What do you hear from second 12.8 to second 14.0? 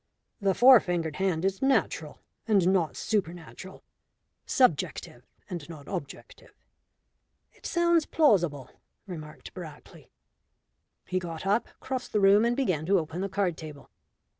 to open the card table.